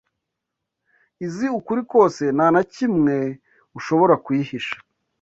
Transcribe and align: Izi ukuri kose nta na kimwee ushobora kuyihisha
Izi 1.25 1.47
ukuri 1.57 1.81
kose 1.93 2.23
nta 2.35 2.47
na 2.53 2.61
kimwee 2.73 3.29
ushobora 3.77 4.13
kuyihisha 4.23 4.77